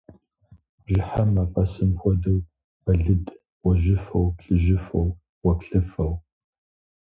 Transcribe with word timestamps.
Бжьыхьэм, 0.83 1.29
мафӀэсым 1.35 1.91
хуэдэу, 1.99 2.39
мэлыд 2.83 3.25
гъуэжьыфэу, 3.61 4.27
плъыжьыфэу, 4.37 5.07
гъуэплъыфэу. 5.39 6.13